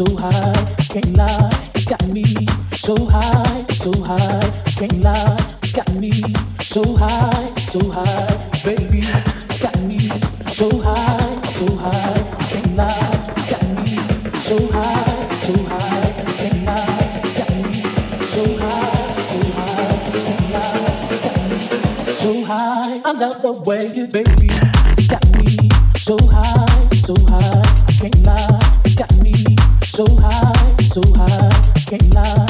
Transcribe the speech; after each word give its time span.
so 0.00 0.16
high, 0.16 0.74
can't 0.88 1.14
lie, 1.14 1.50
got 1.86 2.08
me 2.08 2.24
so 2.72 2.96
high, 3.04 3.66
so 3.68 3.92
high, 4.00 4.50
can't 4.78 4.98
lie, 5.02 5.36
got 5.74 5.92
me 5.92 6.10
so 6.58 6.82
high, 6.96 7.52
so 7.56 7.78
high, 7.90 8.32
baby, 8.64 9.02
got 9.60 9.78
me 9.82 9.98
so 10.46 10.70
high, 10.80 11.42
so 11.42 11.66
high, 11.76 12.16
can't 12.48 12.76
lie, 12.76 13.34
got 13.50 13.62
me 13.76 13.84
so 14.40 14.56
high, 14.72 15.28
so 15.28 15.52
high, 15.68 16.12
can't 16.38 16.64
lie, 16.64 17.20
got 17.36 17.50
me 17.60 17.72
so 18.24 18.44
high, 18.56 19.16
so 19.28 19.42
high, 19.52 20.00
can't 20.24 20.50
lie, 20.54 21.20
got 21.24 21.36
me 21.50 21.58
so 22.08 22.44
high. 22.44 23.02
I 23.04 23.12
love 23.12 23.42
the 23.42 23.52
way 23.52 23.92
you, 23.94 24.06
baby, 24.06 24.48
got 25.10 25.28
me 25.36 25.68
so 25.94 26.16
high, 26.32 26.88
so 26.94 27.14
high 27.28 27.69
so 30.00 30.16
high, 30.18 30.76
so 30.78 31.02
high, 31.14 31.72
can't 31.86 32.14
lie. 32.14 32.49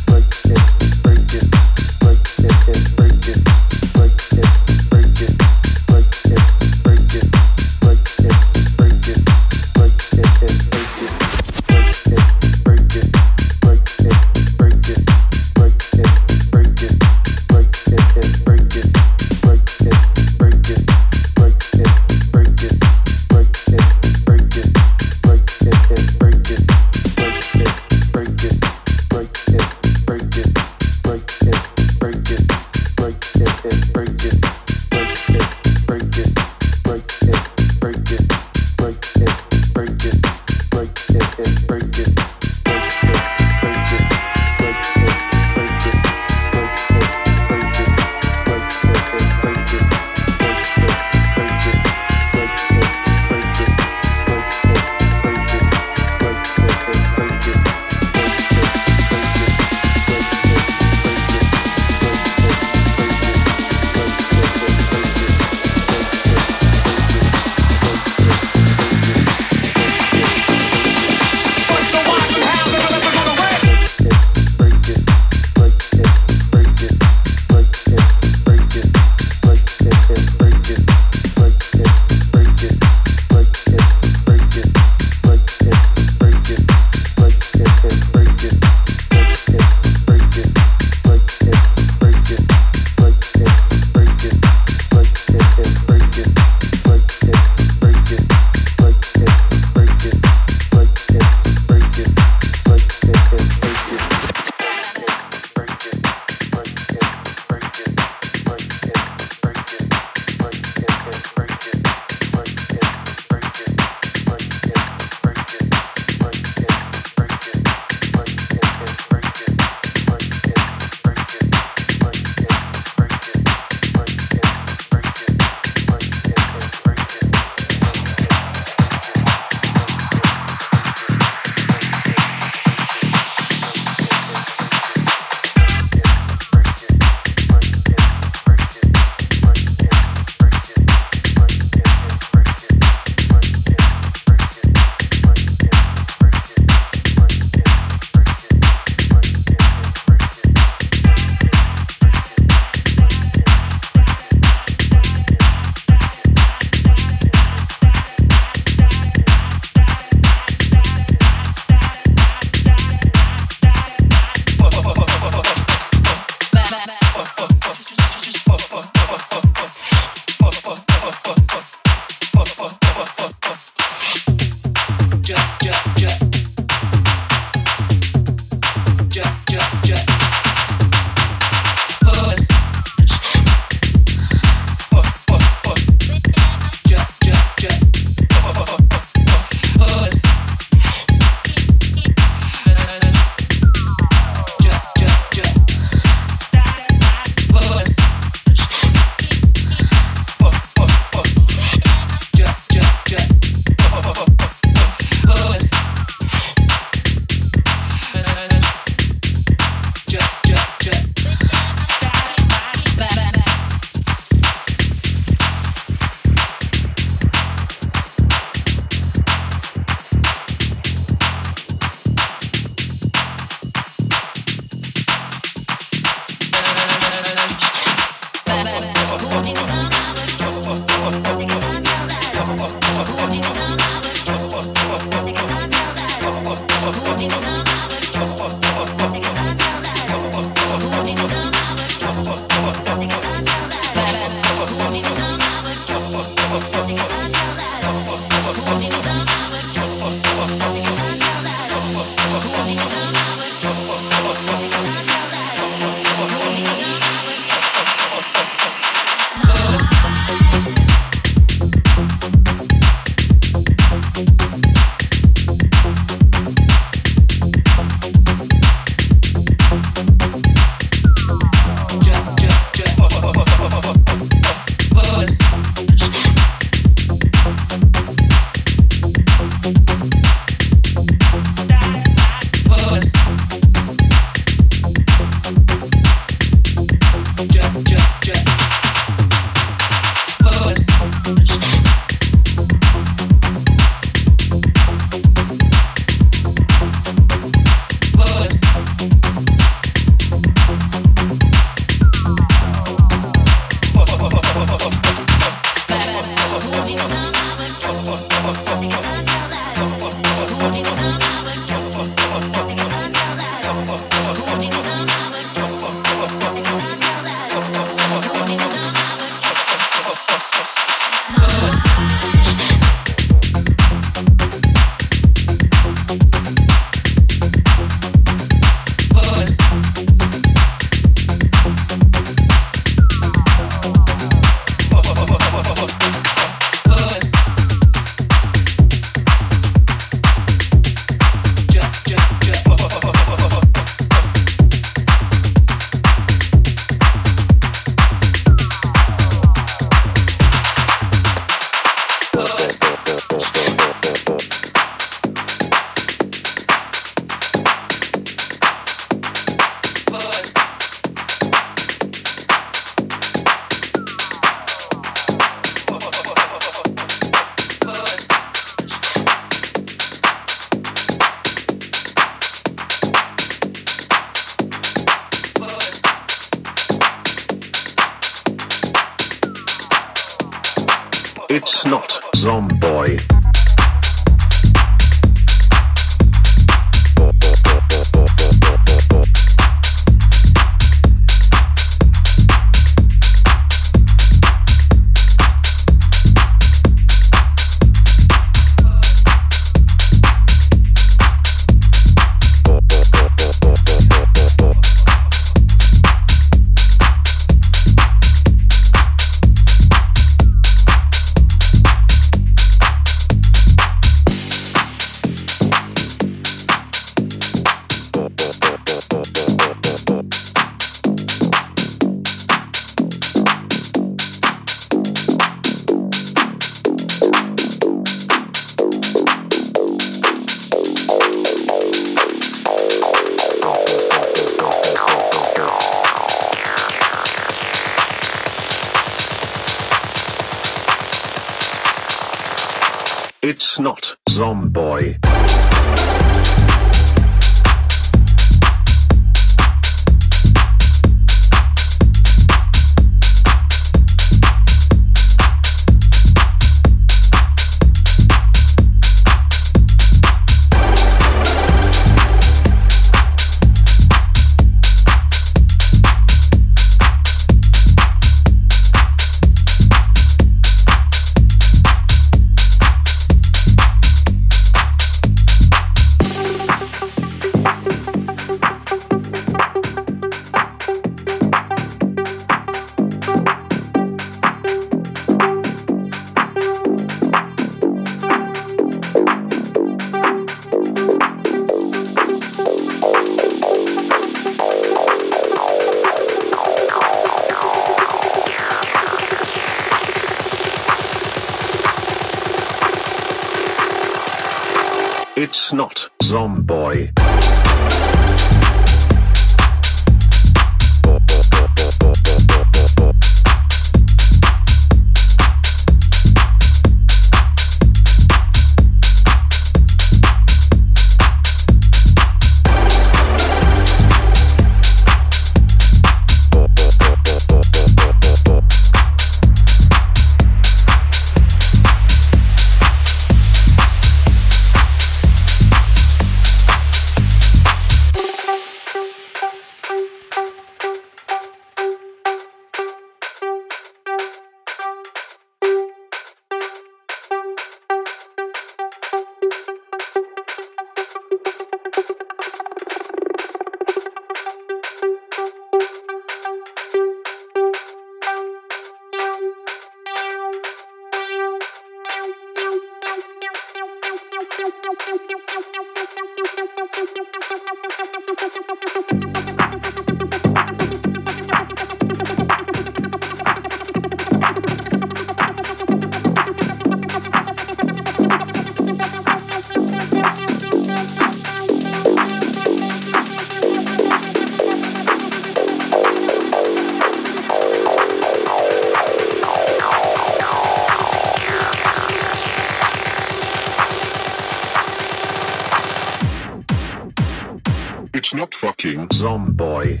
It's 598.12 598.34
not 598.34 598.52
fucking 598.54 599.08
Zomboy. 599.10 600.00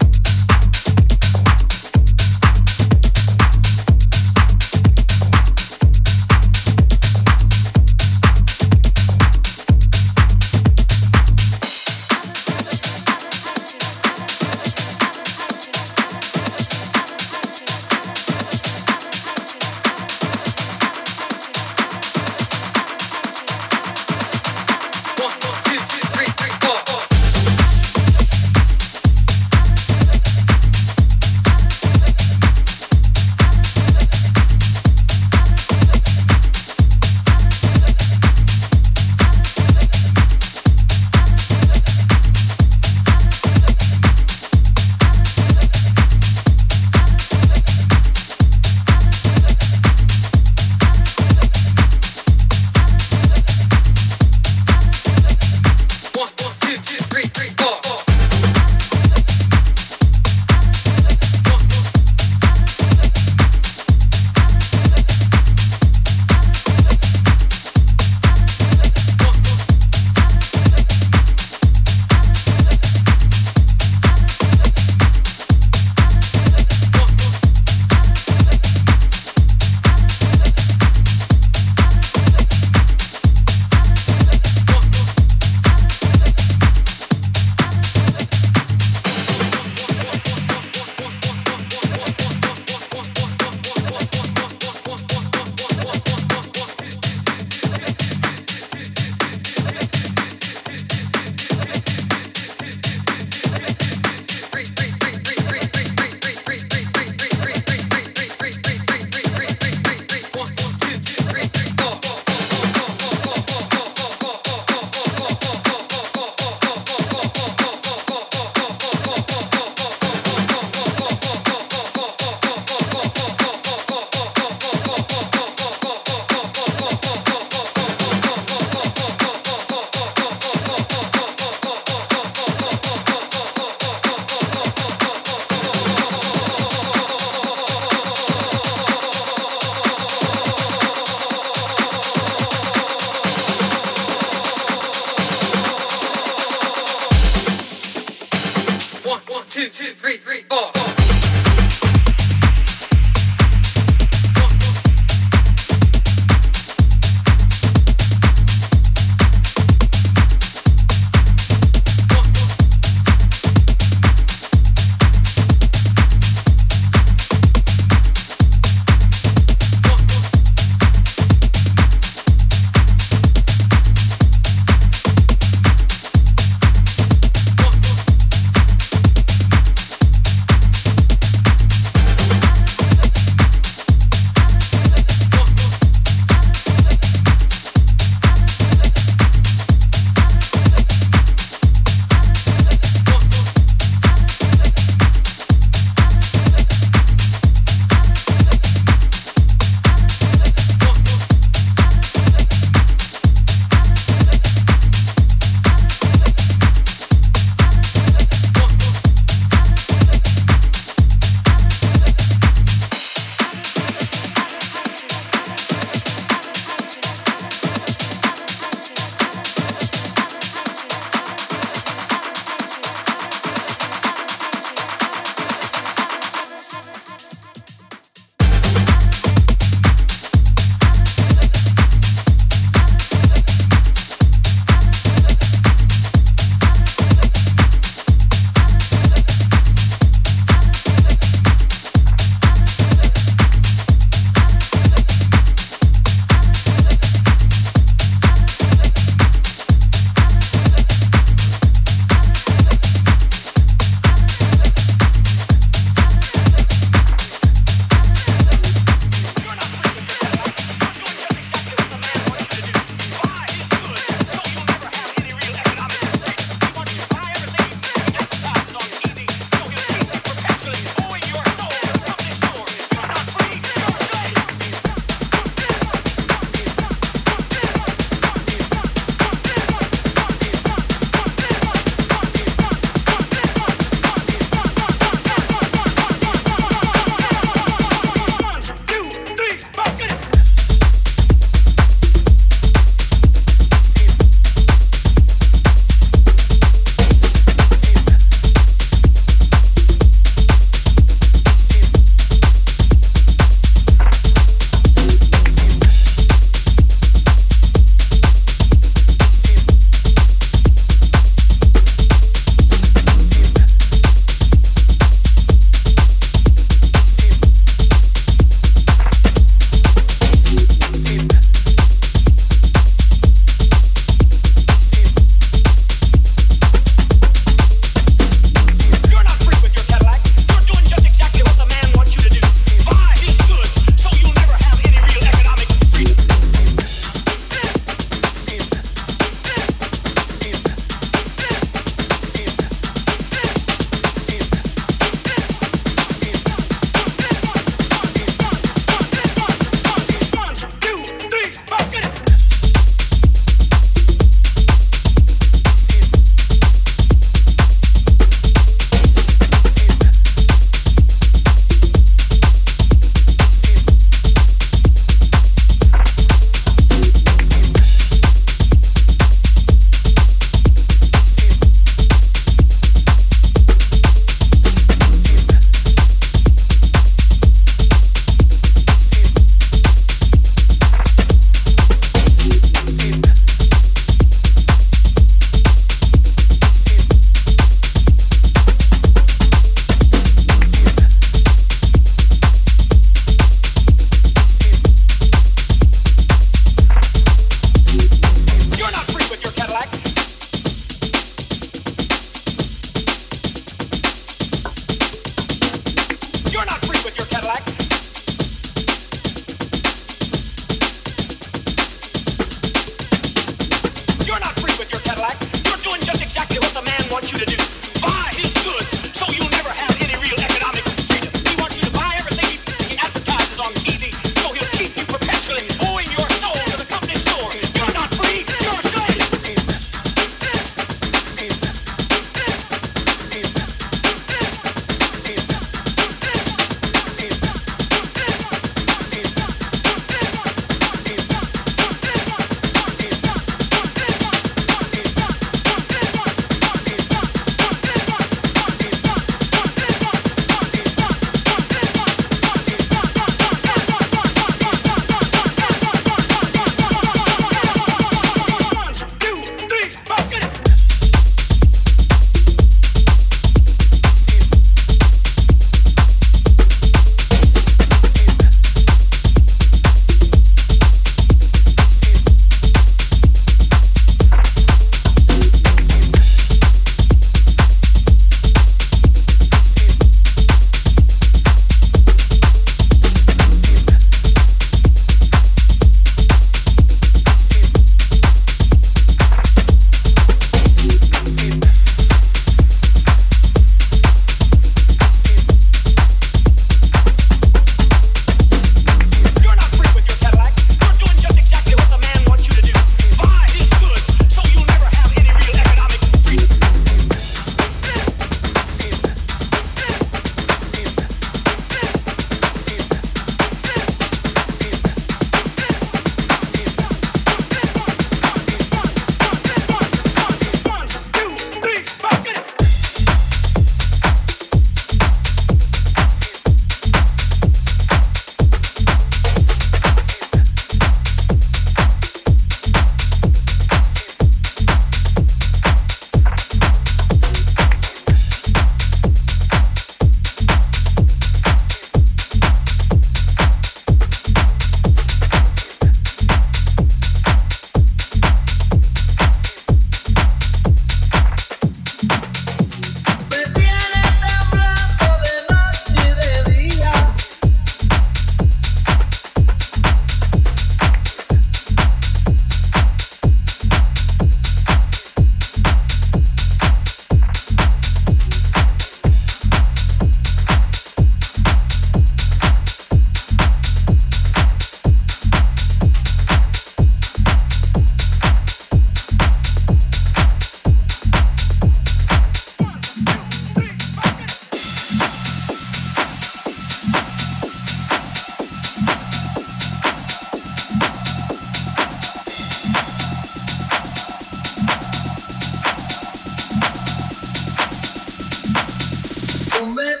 moment 599.61 600.00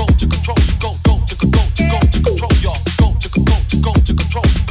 go 0.00 0.06
to 0.14 0.26
control, 0.26 0.56
go, 0.80 0.94
go 1.04 1.18
to 1.26 1.36
control, 1.36 1.66
go 1.76 2.00
to 2.08 2.22
control, 2.22 2.52
y'all, 2.62 2.76
go 2.98 3.12
to 3.20 3.28
control, 3.28 3.60
go 3.82 3.92
to 4.00 4.14
control. 4.14 4.69